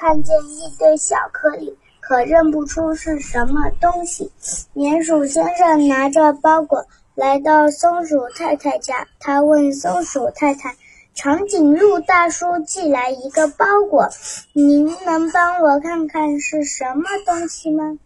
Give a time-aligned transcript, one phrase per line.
[0.00, 4.32] 看见一堆小颗粒，可认不出是什么东西。
[4.74, 10.74] 鼹鼠先生拿着包裹来到松鼠太太家，他问松鼠太太
[11.12, 14.08] ：“长颈鹿大叔寄来一个包裹，
[14.54, 17.98] 您能帮我看看是什么东西吗？”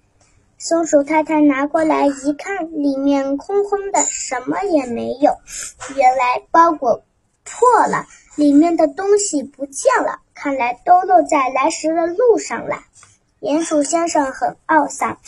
[0.58, 5.36] 松鼠太太拿过来一看，里面空空的，什么也没有。
[5.94, 7.04] 原来包裹
[7.44, 8.06] 破了，
[8.36, 10.20] 里面的东西不见了。
[10.34, 12.76] 看来都落在来时的路上了。
[13.40, 15.18] 鼹鼠先生很懊丧。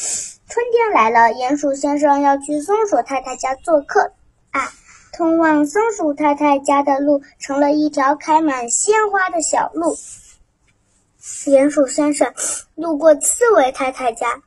[0.48, 4.12] 春天来了，鼹鼠先生要去松鼠太太家做客。
[4.50, 4.72] 啊，
[5.12, 9.96] 通往松鼠太太家的路成了一条开满鲜花的小路。
[11.20, 12.32] 鼹鼠先生
[12.74, 14.42] 路过刺猬太太家，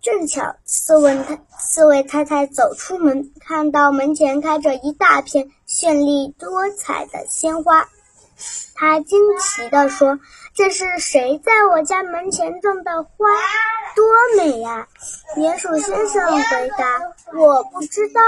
[0.00, 7.88] 正巧刺猬太刺猬太太走出门，看到门前开着一大片绚丽多彩的鲜花。
[8.74, 10.18] 他惊奇地说
[10.54, 13.08] ：“这是谁在我家门前种的花？
[13.94, 14.04] 多
[14.36, 14.88] 美呀！”
[15.36, 17.00] 鼹鼠先生回答
[17.38, 18.20] ：“我不知道。”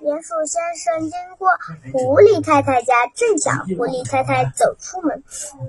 [0.00, 1.48] 鼹鼠先生经过
[1.92, 5.24] 狐狸太太家，正巧狐狸太太走出门，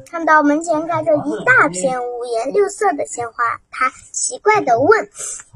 [0.10, 5.10] 看到门前开着一大片五颜六色的鲜花，他奇怪地问：“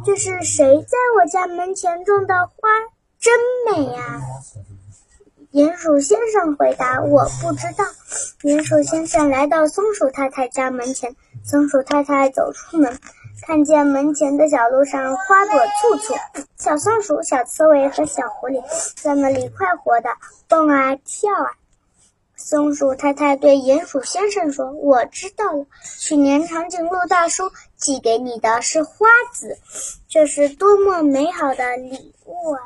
[0.06, 2.70] 这是谁在我家门前种的花？
[3.20, 3.34] 真
[3.70, 4.22] 美呀！”
[5.54, 7.86] 鼹鼠先生回答：“我不知道。”
[8.42, 11.16] 鼹鼠先生来到松鼠太太家门前，
[11.46, 12.98] 松鼠太太走出门，
[13.44, 16.16] 看见门前的小路上花朵簇簇，
[16.58, 18.64] 小松鼠、小刺猬和小狐狸
[18.96, 20.10] 在那里快活的
[20.48, 21.52] 蹦啊跳啊。
[22.36, 25.68] 松鼠太太对鼹鼠先生说：“我知道了，
[26.00, 29.60] 去年长颈鹿大叔寄给你的是花籽，
[30.10, 32.60] 这是多么美好的礼物啊！”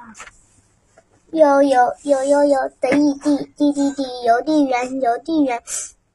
[1.31, 5.61] 有有有有有，得意地地地地，邮递员邮递员，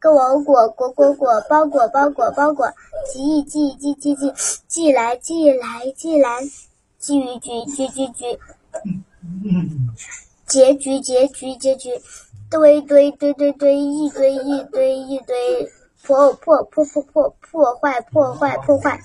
[0.00, 2.72] 果果果果果，包裹包裹包裹，
[3.12, 4.32] 寄寄寄寄寄，
[4.66, 6.40] 寄来寄来寄来，
[6.98, 8.38] 聚聚聚聚聚，
[10.46, 11.90] 结局结局结局，
[12.50, 15.70] 堆堆堆堆堆，一堆一堆一堆，
[16.02, 18.98] 破破破破破破坏破坏破坏，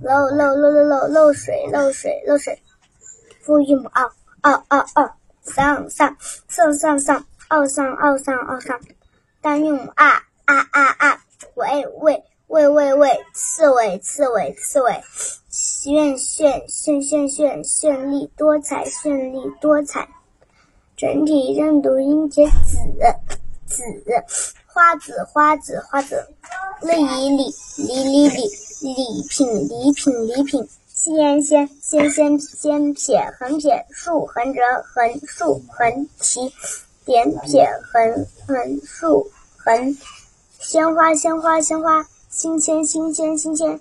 [0.00, 2.60] 漏漏漏漏漏漏水漏水漏水，
[3.42, 5.14] 复韵母二二二二。
[5.44, 6.16] 上上
[6.48, 8.80] 上上上，二上二上二上，
[9.40, 11.22] 单韵啊啊啊啊，
[11.54, 15.02] 喂喂喂喂喂，刺猬刺猬刺猬，
[15.50, 20.08] 炫炫炫炫炫绚丽多彩绚丽多彩，
[20.96, 22.78] 整体认读音节子
[23.66, 23.82] 子，
[24.66, 26.24] 花子花子花子，
[26.82, 30.68] 礼礼礼礼礼礼品礼品礼品。
[31.04, 34.62] 先先先先先撇横撇竖横折
[34.94, 36.54] 横竖横提
[37.04, 39.96] 点撇横横竖横
[40.60, 43.80] 鲜花鲜花鲜花新鲜新鲜新鲜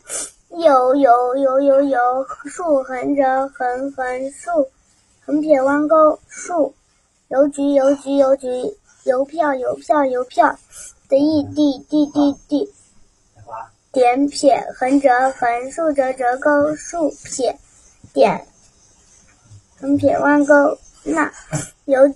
[0.49, 4.71] 有有有有有竖横折横横竖
[5.23, 6.73] 横撇弯钩竖
[7.27, 8.47] 邮局邮局邮局
[9.03, 10.57] 邮票邮票邮票
[11.07, 12.80] 的意地地地地。
[13.93, 17.57] 点撇横折横竖折折钩竖撇
[18.13, 18.45] 点
[19.81, 21.29] 横撇弯钩捺
[21.85, 22.07] 邮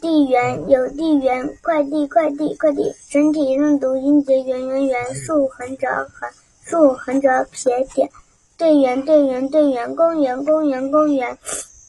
[0.00, 2.94] 递员邮递员快递快递快递。
[3.10, 6.30] 整体认读音节圆圆圆竖横折横
[6.62, 8.08] 竖横折撇点。
[8.56, 11.36] 队员队员队员公园公园公园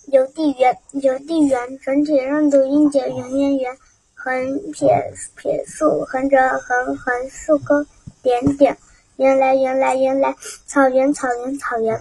[0.07, 3.77] 邮递员邮递员整体认读音节圆圆圆。
[4.15, 7.85] 横撇撇竖横折横横竖钩
[8.23, 8.75] 点点。
[9.17, 11.97] 原来原来原来，草原草原草原，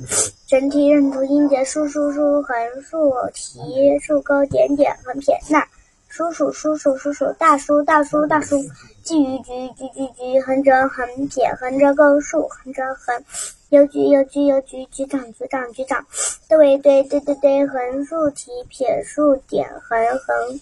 [0.48, 5.64] 整体认读音节竖竖竖横竖提竖钩点点横撇捺，
[6.08, 8.60] 叔叔叔叔叔叔大叔大叔大叔，
[9.04, 13.22] 寄予局局局局横折横撇横折钩竖横折横，
[13.68, 16.04] 邮局邮局邮局局长局长局长，
[16.48, 20.60] 对对对对对横竖提撇竖点横横。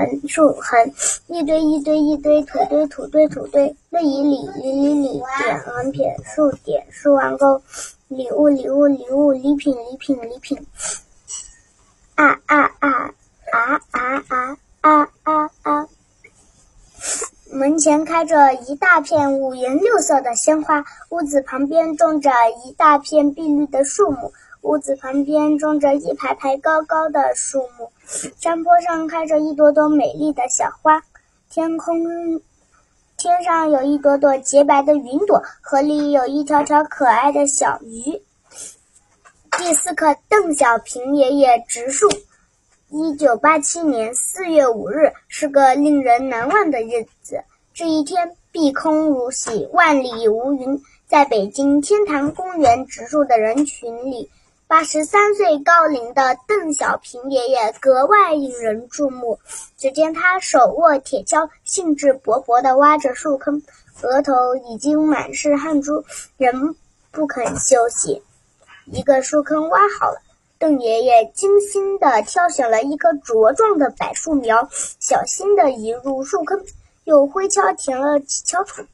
[0.00, 0.92] 横竖横，
[1.26, 7.60] 一堆一堆一堆，土堆土堆土堆，那以里里里里点横撇竖点竖弯钩，
[8.08, 10.66] 礼物礼物礼物，礼品礼品礼品，
[12.14, 13.12] 啊啊啊
[13.52, 15.86] 啊啊啊啊啊啊！
[17.52, 22.30] 门前开着一大片五颜六色的鲜花，屋子旁边种着
[22.64, 24.32] 一大片碧绿的树木。
[24.62, 31.00] 屋子旁边种着一排排高高的树木，山坡上开着一朵朵美丽的小花，
[31.48, 32.42] 天空
[33.16, 38.20] 天上有一朵朵洁白的云朵，河里有一条条可爱的小鱼。
[39.56, 42.08] 第四课，邓小平爷爷植树。
[42.88, 47.44] 一九八七年四月五日是个令人难忘的日子。
[47.72, 50.82] 这一天，碧空如洗，万里无云。
[51.06, 54.28] 在北京天坛公园植树的人群里，
[54.70, 59.40] 八十三岁高龄的邓小平爷爷格外引人注目。
[59.76, 63.60] 只见他手握铁锹，兴致勃勃地挖着树坑，
[64.02, 66.04] 额头已经满是汗珠，
[66.36, 66.76] 仍
[67.10, 68.22] 不肯休息。
[68.84, 70.22] 一个树坑挖好了。
[70.60, 74.68] 邓爷爷精心地挑选了一棵茁壮的柏树苗，
[75.00, 76.64] 小心地移入树坑，
[77.02, 78.84] 又挥锹填了几锹土。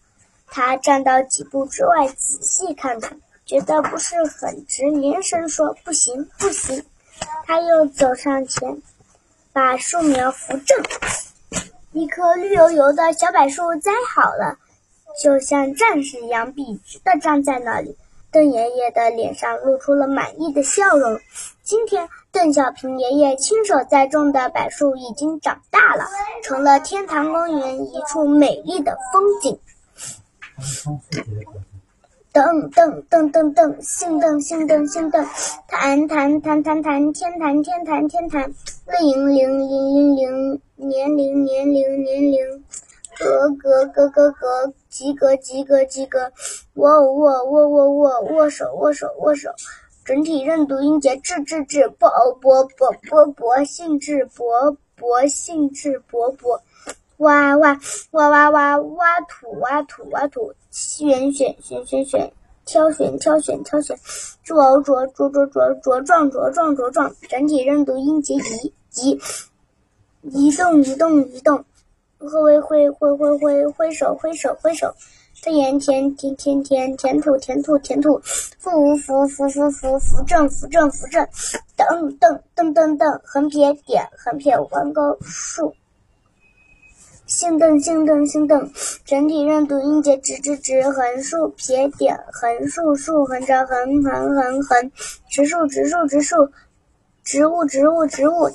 [0.46, 6.84] 他站到几步之外，仔细看看，觉得不是很直，连声说：“不行，不行！”
[7.46, 8.82] 他又走上前，
[9.52, 10.76] 把树苗扶正，
[11.92, 14.58] 一棵绿油油的小柏树栽好了，
[15.22, 17.96] 就像战士一样笔直地站在那里。
[18.32, 21.20] 邓爷爷的脸上露出了满意的笑容。
[21.62, 26.04] 今天，邓小平爷爷亲手栽种的柏树已经长大了，
[26.42, 29.58] 成了天坛公园一处美丽的风景。
[32.36, 35.26] 噔噔噔噔噔，星噔星噔星噔，
[35.66, 38.52] 弹弹弹弹弹，天坛天坛天坛，
[39.00, 42.62] 铃铃铃铃铃，年龄年龄年龄。
[43.18, 46.30] 格格格格格，及格及格及格，
[46.74, 49.48] 握握握握握，握手握手握手，
[50.04, 56.60] 整体认读音节质质质，勃勃勃勃勃，兴致勃勃兴致勃勃，
[57.18, 57.78] 挖挖
[58.10, 62.32] 挖挖挖挖土挖土挖土，选选选选选，
[62.64, 63.96] 挑选挑选挑选，
[64.44, 69.20] 茁茁茁茁茁茁壮茁壮茁壮，整体认读音节移移，
[70.22, 71.64] 移动移动移动。
[72.18, 74.94] 挥挥挥挥挥挥手挥手挥手，
[75.42, 78.18] 填填填填填填土填土填土，
[78.58, 81.28] 扶扶扶扶扶扶正扶正扶正，
[81.76, 85.74] 噔噔噔噔噔，横撇点横撇弯钩竖，
[87.26, 88.70] 星噔星噔星噔，
[89.04, 94.92] 整体认读音节直直直，横竖撇点横竖竖横着横横横横，
[95.28, 96.48] 直竖直竖直竖，
[97.24, 98.48] 植物植物植物。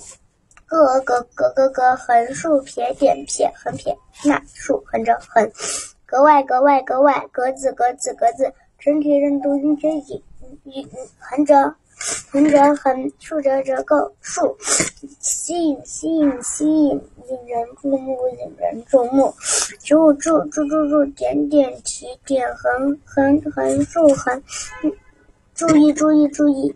[0.66, 5.52] 格格格格格，横竖撇点撇横撇捺竖横着横，
[6.06, 10.24] 格外格外格外，格子格子格子，整体认读音节引
[10.64, 10.90] 引
[11.20, 11.76] 横着
[12.32, 14.56] 横折横，竖折折钩竖，
[15.20, 16.90] 吸引吸引吸引，
[17.28, 19.36] 引人注目引人注目，
[19.84, 24.42] 注注注注注，点点提点横横横竖横，
[25.54, 26.74] 注意注意注意。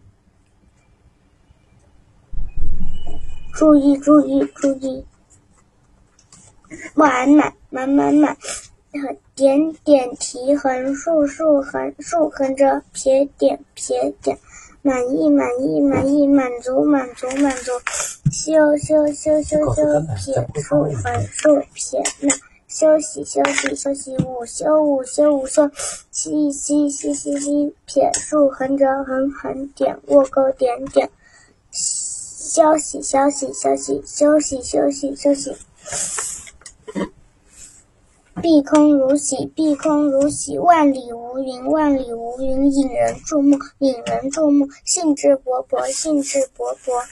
[3.58, 5.06] 注意注意注意，
[6.94, 8.36] 满满满满满，
[9.34, 14.38] 点点提横竖竖横竖横着撇点撇点，
[14.86, 17.72] 满意满意满意满足满足满足，
[18.32, 22.30] 休休休休休撇竖横竖撇捺，
[22.68, 25.72] 休息休息休息午休午休午休，
[26.12, 31.10] 息息息息息撇竖横折横横点卧钩点点。
[31.72, 35.56] 消息，消息，消息，休息，休息，休息。
[38.42, 47.04] 碧空如洗，碧空如洗，万里无云，万里无云，引人注目，引人注目，兴致勃勃，兴致勃勃。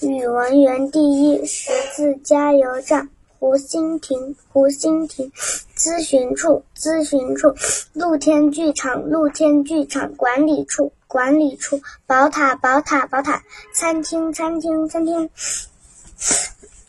[0.00, 3.08] 语文园第一，识字加油站。
[3.38, 5.32] 湖心亭，湖心亭，
[5.76, 7.52] 咨询处，咨询处，
[7.92, 13.42] 露天剧场，露天剧场，管理处，管理处，宝塔，宝塔，宝塔，
[13.74, 15.28] 餐厅，餐厅，餐厅，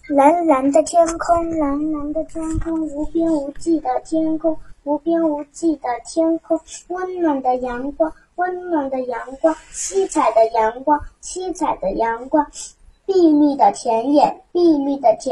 [0.10, 12.46] 蓝蓝的天空，蓝蓝的天空，无边无际的天空，无边无际的天空，温暖的阳光，温暖的阳光，七彩的阳光，七彩的阳光，
[13.06, 15.32] 碧绿的田野，碧绿的田。